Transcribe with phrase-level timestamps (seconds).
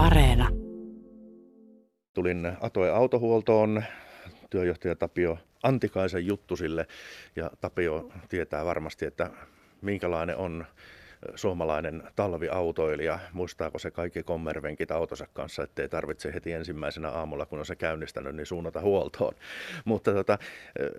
[0.00, 0.48] Areena.
[2.14, 3.82] Tulin Atoe autohuoltoon
[4.50, 6.86] työjohtaja Tapio Antikaisen juttusille
[7.36, 9.30] ja Tapio tietää varmasti, että
[9.82, 10.66] minkälainen on
[11.34, 17.66] suomalainen talviautoilija, muistaako se kaikki kommervenkit autonsa kanssa, ettei tarvitse heti ensimmäisenä aamulla, kun on
[17.66, 19.34] se käynnistänyt, niin suunnata huoltoon.
[19.84, 20.38] Mutta tota,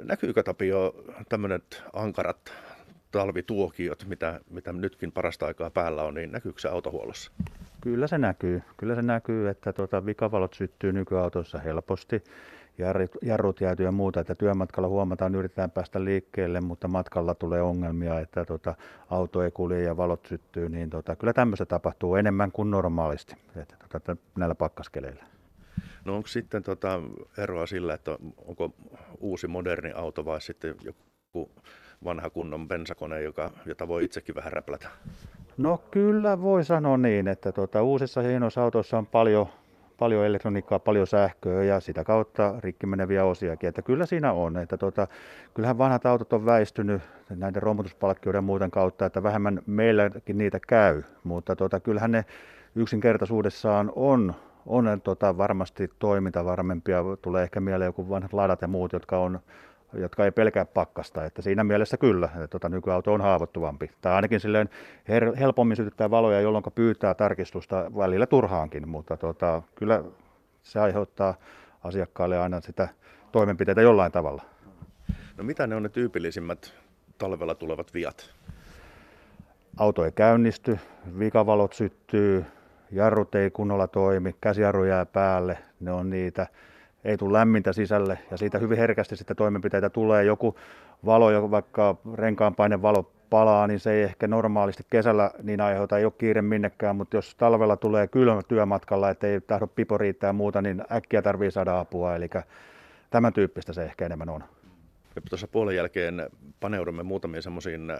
[0.04, 2.54] näkyykö Tapio tämmöiset ankarat
[3.11, 7.31] talvituokiot, mitä, mitä nytkin parasta aikaa päällä on, niin näkyykö se autohuollossa?
[7.82, 8.63] Kyllä se näkyy.
[8.77, 12.24] Kyllä se näkyy, että tuota, vikavalot syttyy nykyautoissa helposti
[13.21, 18.46] jarrut jäätyy ja muuta, että työmatkalla huomataan, yritetään päästä liikkeelle, mutta matkalla tulee ongelmia, että
[18.46, 18.75] tota,
[19.10, 23.75] auto ei kulje ja valot syttyy, niin tota, kyllä tämmöistä tapahtuu enemmän kuin normaalisti että,
[23.89, 25.24] tota, näillä pakkaskeleillä.
[26.05, 27.02] No onko sitten tota
[27.38, 28.74] eroa sillä, että onko
[29.19, 31.52] uusi moderni auto vai sitten joku
[32.03, 34.89] vanha kunnon bensakone, joka, jota voi itsekin vähän räplätä?
[35.58, 39.47] No kyllä voi sanoa niin, että tuota, uusissa hienoissa autoissa on paljon
[40.02, 43.69] paljon elektroniikkaa, paljon sähköä ja sitä kautta rikki meneviä osiakin.
[43.69, 44.57] Että kyllä siinä on.
[44.57, 45.07] Että tota,
[45.53, 51.03] kyllähän vanhat autot on väistynyt näiden romutuspalkkioiden ja muuten kautta, että vähemmän meilläkin niitä käy.
[51.23, 52.25] Mutta tota, kyllähän ne
[52.75, 54.33] yksinkertaisuudessaan on,
[54.66, 57.03] on tota, varmasti toimintavarmempia.
[57.22, 59.39] Tulee ehkä mieleen joku vanhat ladat ja muut, jotka on
[59.94, 61.25] jotka ei pelkää pakkasta.
[61.25, 63.92] Että siinä mielessä kyllä, että tota, nykyauto on haavoittuvampi.
[64.02, 64.70] Tai ainakin silleen
[65.09, 70.03] her- helpommin sytyttää valoja, jolloin pyytää tarkistusta välillä turhaankin, mutta tota, kyllä
[70.64, 71.36] se aiheuttaa
[71.84, 72.88] asiakkaalle aina sitä
[73.31, 74.44] toimenpiteitä jollain tavalla.
[75.38, 76.73] No mitä ne on ne tyypillisimmät
[77.17, 78.31] talvella tulevat viat?
[79.78, 80.80] Auto ei käynnisty,
[81.19, 82.45] vikavalot syttyy,
[82.92, 86.47] jarrut ei kunnolla toimi, käsijarru jää päälle, ne on niitä
[87.05, 90.23] ei tule lämmintä sisälle ja siitä hyvin herkästi sitten toimenpiteitä tulee.
[90.23, 90.55] Joku
[91.05, 96.13] valo, vaikka renkaan valo palaa, niin se ei ehkä normaalisti kesällä niin aiheuta, ei ole
[96.17, 100.61] kiire minnekään, mutta jos talvella tulee kylmä työmatkalla, että ei tahdo pipo riittää ja muuta,
[100.61, 102.29] niin äkkiä tarvii saada apua, eli
[103.09, 104.44] tämän tyyppistä se ehkä enemmän on.
[105.15, 106.29] Me tuossa puolen jälkeen
[106.59, 107.97] paneudumme muutamiin semmoisiin äh,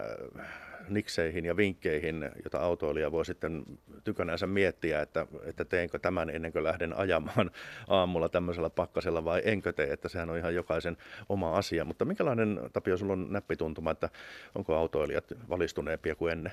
[0.88, 3.62] nikseihin ja vinkkeihin, joita autoilija voi sitten
[4.04, 7.50] tykönänsä miettiä, että, että teenkö tämän ennen kuin lähden ajamaan
[7.88, 10.96] aamulla tämmöisellä pakkasella vai enkö tee, että sehän on ihan jokaisen
[11.28, 11.84] oma asia.
[11.84, 14.08] Mutta minkälainen, Tapio, sulla on näppituntuma, että
[14.54, 16.52] onko autoilijat valistuneempia kuin ennen?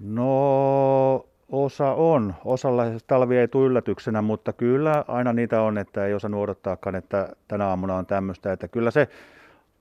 [0.00, 2.34] No osa on.
[2.44, 7.28] Osalla talvi ei tule yllätyksenä, mutta kyllä aina niitä on, että ei osannut odottaakaan, että
[7.48, 8.52] tänä aamuna on tämmöistä.
[8.52, 9.08] Että kyllä se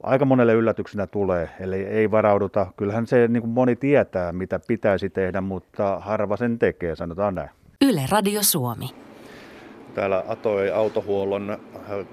[0.03, 2.67] aika monelle yllätyksenä tulee, eli ei varauduta.
[2.78, 7.50] Kyllähän se niin kuin moni tietää, mitä pitäisi tehdä, mutta harva sen tekee, sanotaan näin.
[7.81, 8.90] Yle Radio Suomi.
[9.94, 11.57] Täällä Atoi autohuollon äh,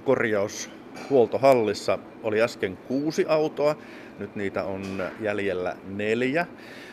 [0.04, 3.76] korjaushuoltohallissa oli äsken kuusi autoa,
[4.18, 4.82] nyt niitä on
[5.20, 6.46] jäljellä neljä.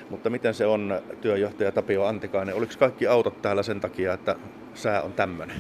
[0.09, 4.35] Mutta miten se on, työjohtaja Tapio Antikainen, oliko kaikki autot täällä sen takia, että
[4.73, 5.57] sää on tämmöinen?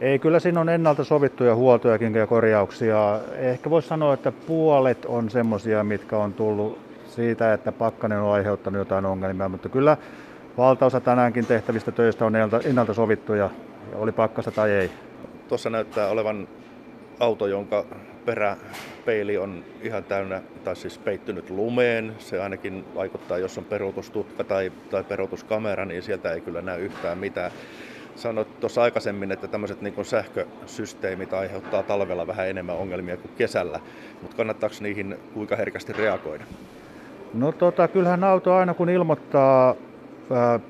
[0.00, 3.20] Ei, kyllä siinä on ennalta sovittuja huoltojakin ja korjauksia.
[3.36, 8.78] Ehkä voisi sanoa, että puolet on semmoisia, mitkä on tullut siitä, että pakkanen on aiheuttanut
[8.78, 9.96] jotain ongelmia, mutta kyllä
[10.56, 12.32] valtaosa tänäänkin tehtävistä töistä on
[12.64, 13.50] ennalta sovittuja,
[13.94, 14.90] oli pakkasta tai ei.
[15.48, 16.48] Tuossa näyttää olevan
[17.20, 17.84] auto, jonka
[18.24, 22.14] peräpeili on ihan täynnä, tai siis peittynyt lumeen.
[22.18, 27.18] Se ainakin vaikuttaa, jos on peruutustutka tai, tai peruutuskamera, niin sieltä ei kyllä näy yhtään
[27.18, 27.50] mitään.
[28.16, 33.80] Sanoit tuossa aikaisemmin, että tämmöiset niin sähkösysteemit aiheuttaa talvella vähän enemmän ongelmia kuin kesällä,
[34.22, 36.44] mutta kannattaako niihin kuinka herkästi reagoida?
[37.34, 39.74] No tota, kyllähän auto aina kun ilmoittaa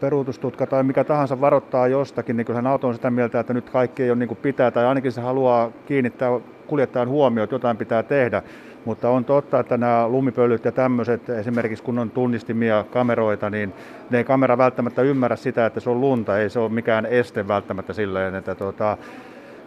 [0.00, 4.02] peruutustutka tai mikä tahansa varoittaa jostakin, niin kyllähän auto on sitä mieltä, että nyt kaikki
[4.02, 8.02] ei ole niin kuin pitää, tai ainakin se haluaa kiinnittää kuljettajan huomioon, että jotain pitää
[8.02, 8.42] tehdä.
[8.84, 13.72] Mutta on totta, että nämä lumipölyt ja tämmöiset, esimerkiksi kun on tunnistimia kameroita, niin
[14.10, 17.48] ne ei kamera välttämättä ymmärrä sitä, että se on lunta, ei se ole mikään este
[17.48, 18.96] välttämättä silleen, että tota,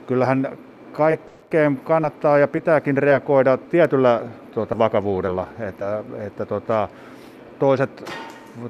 [0.08, 0.58] kyllähän
[0.92, 4.22] kaikkeen kannattaa ja pitääkin reagoida tietyllä
[4.54, 6.88] tuota, vakavuudella, että, että tota,
[7.60, 8.14] toiset,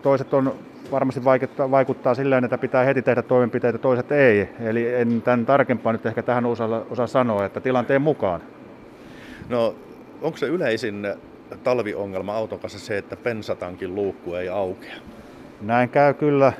[0.01, 0.53] toiset on
[0.91, 4.49] varmasti vaikuttaa, vaikuttaa silleen, että pitää heti tehdä toimenpiteitä, toiset ei.
[4.59, 8.41] Eli en tämän tarkempaa nyt ehkä tähän osaa, osaa sanoa, että tilanteen mukaan.
[9.49, 9.75] No
[10.21, 11.07] onko se yleisin
[11.63, 14.95] talviongelma auton kanssa se, että pensatankin luukku ei aukea?
[15.61, 16.53] Näin käy kyllä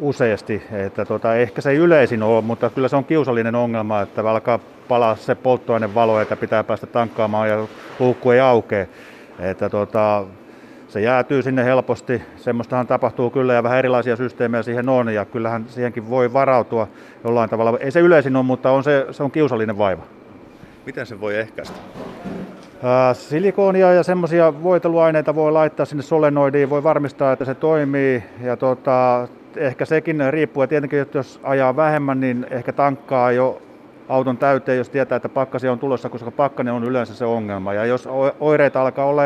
[0.00, 0.62] useasti.
[0.72, 4.58] Että tota, ehkä se ei yleisin ole, mutta kyllä se on kiusallinen ongelma, että alkaa
[4.88, 7.66] palaa se polttoainevalo, että pitää päästä tankkaamaan ja
[7.98, 8.86] luukku ei aukea.
[9.38, 10.24] Että tota,
[10.88, 12.22] se jäätyy sinne helposti.
[12.36, 16.88] Semmoistahan tapahtuu kyllä ja vähän erilaisia systeemejä siihen on ja kyllähän siihenkin voi varautua
[17.24, 17.78] jollain tavalla.
[17.80, 20.02] Ei se yleisin ole, mutta on se, se on kiusallinen vaiva.
[20.86, 21.78] Miten se voi ehkäistä?
[23.12, 28.22] Silikoonia ja semmoisia voiteluaineita voi laittaa sinne solenoidiin, voi varmistaa, että se toimii.
[28.42, 33.62] Ja tota, ehkä sekin riippuu, ja tietenkin että jos ajaa vähemmän, niin ehkä tankkaa jo
[34.08, 37.74] auton täyteen, jos tietää, että pakkasia on tulossa, koska pakkanen on yleensä se ongelma.
[37.74, 38.08] Ja jos
[38.40, 39.22] oireita alkaa olla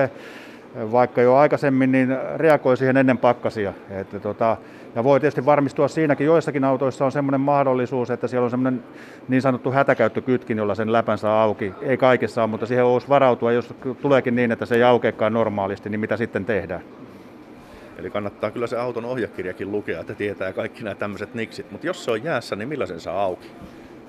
[0.92, 3.72] vaikka jo aikaisemmin, niin reagoi siihen ennen pakkasia.
[3.90, 4.56] Että tota,
[4.94, 8.84] ja voi tietysti varmistua siinäkin, joissakin autoissa on semmoinen mahdollisuus, että siellä on semmoinen
[9.28, 11.72] niin sanottu hätäkäyttökytkin, jolla sen läpän saa auki.
[11.82, 15.90] Ei kaikessa ole, mutta siihen olisi varautua, jos tuleekin niin, että se ei aukeakaan normaalisti,
[15.90, 16.82] niin mitä sitten tehdään.
[17.98, 21.70] Eli kannattaa kyllä se auton ohjekirjakin lukea, että tietää kaikki nämä tämmöiset niksit.
[21.70, 23.50] Mutta jos se on jäässä, niin millä sen saa auki?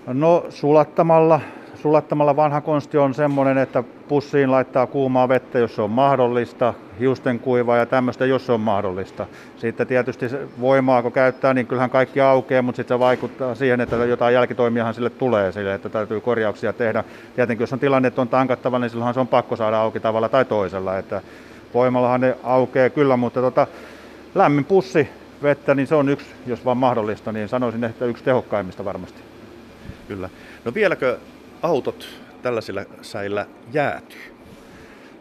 [0.07, 1.42] No sulattamalla.
[1.83, 7.39] Sulattamalla vanha konsti on semmoinen, että pussiin laittaa kuumaa vettä, jos se on mahdollista, hiusten
[7.39, 9.25] kuivaa ja tämmöistä, jos se on mahdollista.
[9.57, 10.25] Sitten tietysti
[10.59, 14.94] voimaa, kun käyttää, niin kyllähän kaikki aukeaa, mutta sitten se vaikuttaa siihen, että jotain jälkitoimiahan
[14.94, 17.03] sille tulee, sille, että täytyy korjauksia tehdä.
[17.35, 20.30] Tietenkin jos on tilanne, että on tankattava, niin silloinhan se on pakko saada auki tavalla
[20.30, 20.97] tai toisella.
[20.97, 21.21] Että
[21.74, 23.68] voimallahan ne aukeaa kyllä, mutta tota,
[24.35, 25.09] lämmin pussi
[25.44, 29.21] vettä, niin se on yksi, jos vaan mahdollista, niin sanoisin, että yksi tehokkaimmista varmasti.
[30.07, 30.30] Kyllä.
[30.65, 31.18] No vieläkö
[31.63, 32.07] autot
[32.42, 34.19] tällaisilla säillä jäätyy?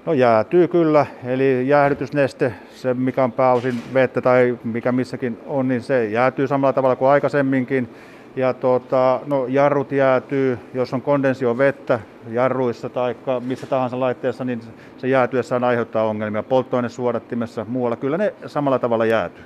[0.06, 5.82] No jäätyy kyllä, eli jäähdytysneste, se mikä on pääosin vettä tai mikä missäkin on, niin
[5.82, 7.88] se jäätyy samalla tavalla kuin aikaisemminkin.
[8.36, 14.60] Ja tuota, no, jarrut jäätyy, jos on kondensio vettä jarruissa tai missä tahansa laitteessa, niin
[14.98, 16.42] se jäätyessään aiheuttaa ongelmia.
[16.42, 19.44] Polttoainesuodattimessa muualla, kyllä ne samalla tavalla jäätyy.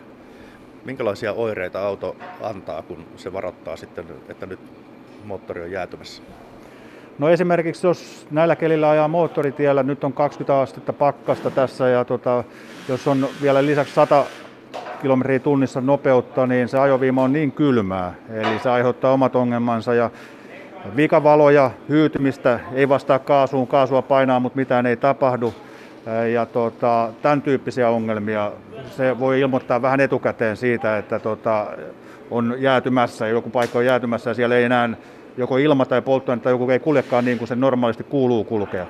[0.85, 4.61] Minkälaisia oireita auto antaa, kun se varoittaa sitten, että nyt
[5.25, 6.23] moottori on jäätymässä?
[7.19, 12.45] No esimerkiksi jos näillä kelillä ajaa moottoritiellä, nyt on 20 astetta pakkasta tässä ja tota,
[12.89, 14.25] jos on vielä lisäksi 100
[15.03, 20.11] kilometriä tunnissa nopeutta, niin se ajoviima on niin kylmää, eli se aiheuttaa omat ongelmansa ja
[20.97, 25.55] vikavaloja, hyytymistä, ei vastaa kaasuun, kaasua painaa, mutta mitään ei tapahdu.
[26.33, 28.53] Ja tota, tämän tyyppisiä ongelmia,
[28.91, 31.67] se voi ilmoittaa vähän etukäteen siitä, että tota,
[32.31, 34.89] on jäätymässä, joku paikka on jäätymässä ja siellä ei enää
[35.37, 38.87] joko ilma tai polttoaine tai joku ei kuljekaan niin kuin se normaalisti kuuluu kulkea.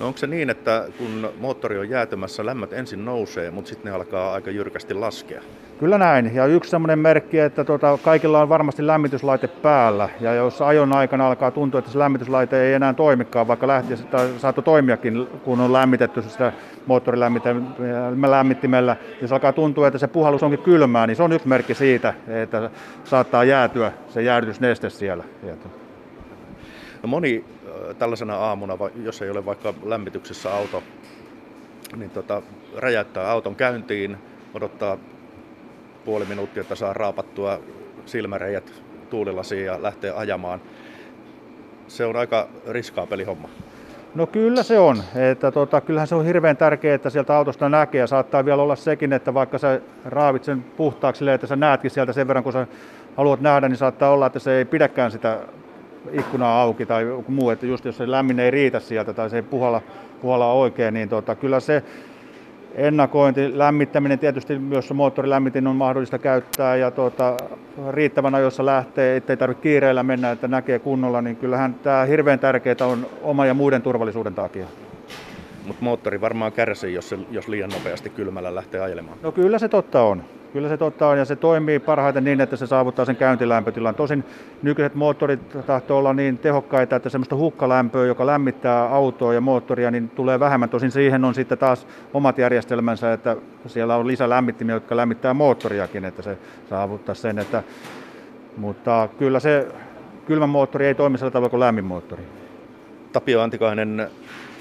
[0.00, 3.96] No onko se niin, että kun moottori on jäätymässä, lämmöt ensin nousee, mutta sitten ne
[3.96, 5.42] alkaa aika jyrkästi laskea?
[5.78, 6.34] Kyllä näin.
[6.34, 10.08] Ja yksi semmoinen merkki, että tota, kaikilla on varmasti lämmityslaite päällä.
[10.20, 14.28] Ja jos ajon aikana alkaa tuntua, että se lämmityslaite ei enää toimikaan, vaikka lähti tai
[14.38, 16.52] saattoi toimiakin, kun on lämmitetty sitä
[16.86, 22.14] moottorilämmittimellä, jos alkaa tuntua, että se puhallus onkin kylmää, niin se on yksi merkki siitä,
[22.28, 22.70] että
[23.04, 25.24] saattaa jäätyä se jäädytysneste siellä.
[27.02, 27.44] No moni
[27.98, 30.82] tällaisena aamuna, jos ei ole vaikka lämmityksessä auto,
[31.96, 32.42] niin tota,
[32.76, 34.16] räjäyttää auton käyntiin,
[34.54, 34.98] odottaa
[36.04, 37.60] puoli minuuttia, että saa raapattua
[38.06, 38.72] silmäreijät
[39.10, 40.60] tuulilasiin ja lähtee ajamaan.
[41.88, 43.48] Se on aika riskaapeli homma.
[44.14, 45.02] No kyllä se on.
[45.30, 48.00] Että tota, kyllähän se on hirveän tärkeää, että sieltä autosta näkee.
[48.00, 52.12] Ja saattaa vielä olla sekin, että vaikka sä raavit sen puhtaaksi, että sä näetkin sieltä
[52.12, 52.66] sen verran, kun sä
[53.16, 55.38] haluat nähdä, niin saattaa olla, että se ei pidäkään sitä
[56.12, 59.36] ikkunaa auki tai joku muu, että just jos se lämmin ei riitä sieltä tai se
[59.36, 59.82] ei puhalla,
[60.22, 61.82] puhalla oikein, niin tota, kyllä se
[62.74, 67.36] ennakointi, lämmittäminen tietysti myös moottorilämmitin on mahdollista käyttää ja tota,
[67.90, 72.76] riittävän ajoissa lähtee, ettei tarvitse kiireellä mennä, että näkee kunnolla, niin kyllähän tämä hirveän tärkeää
[72.80, 74.66] on oma ja muiden turvallisuuden takia.
[75.68, 79.18] Mutta moottori varmaan kärsii, jos, se, jos liian nopeasti kylmällä lähtee ajelemaan.
[79.22, 80.24] No kyllä se totta on.
[80.52, 83.94] Kyllä se totta on ja se toimii parhaiten niin, että se saavuttaa sen käyntilämpötilan.
[83.94, 84.24] Tosin
[84.62, 90.08] nykyiset moottorit tahtoo olla niin tehokkaita, että semmoista hukkalämpöä, joka lämmittää autoa ja moottoria, niin
[90.08, 90.68] tulee vähemmän.
[90.68, 96.22] Tosin siihen on sitten taas omat järjestelmänsä, että siellä on lisälämmittimiä, jotka lämmittää moottoriakin, että
[96.22, 96.38] se
[96.70, 97.38] saavuttaa sen.
[97.38, 97.62] Että,
[98.56, 99.68] mutta kyllä se
[100.26, 102.22] kylmä moottori ei toimi sillä tavalla kuin lämmin moottori.
[103.12, 104.10] Tapio Antikainen,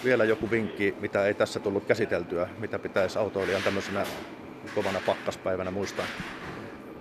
[0.07, 4.03] vielä joku vinkki, mitä ei tässä tullut käsiteltyä, mitä pitäisi autoilijan tämmöisenä
[4.75, 6.05] kovana pakkaspäivänä muistaa?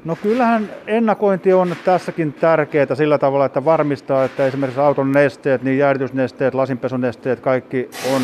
[0.05, 5.79] No kyllähän ennakointi on tässäkin tärkeää sillä tavalla, että varmistaa, että esimerkiksi auton nesteet, niin
[5.79, 8.23] jäädytysnesteet, lasinpesunesteet, kaikki on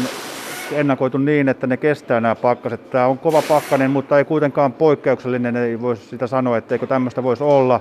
[0.73, 2.91] ennakoitu niin, että ne kestää nämä pakkaset.
[2.91, 7.45] Tämä on kova pakkanen, mutta ei kuitenkaan poikkeuksellinen, ei voisi sitä sanoa, etteikö tämmöistä voisi
[7.45, 7.81] olla.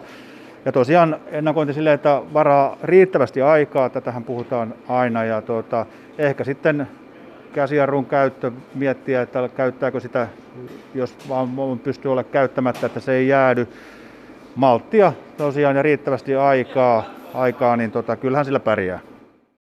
[0.65, 5.85] Ja tosiaan ennakointi silleen, että varaa riittävästi aikaa, tätähän puhutaan aina, ja tuota,
[6.17, 6.87] ehkä sitten
[7.53, 10.27] käsijarrun käyttö, miettiä, että käyttääkö sitä,
[10.93, 13.67] jos vaan pystyy olla käyttämättä, että se ei jäädy.
[14.55, 17.03] Malttia tosiaan ja riittävästi aikaa,
[17.33, 18.99] aikaa niin tota, kyllähän sillä pärjää.